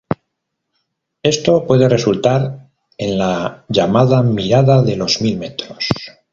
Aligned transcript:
Esto 1.21 1.67
puede 1.67 1.87
resultar 1.87 2.71
en 2.97 3.19
la 3.19 3.65
llamada 3.69 4.23
mirada 4.23 4.81
de 4.81 4.95
los 4.95 5.21
mil 5.21 5.37
metros. 5.37 5.89